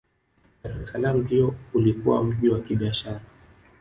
dr 0.63 0.81
es 0.81 0.89
salaam 0.91 1.17
ndiyo 1.19 1.55
ulikuwa 1.73 2.23
mji 2.23 2.49
wa 2.49 2.59
kibiashara 2.61 3.21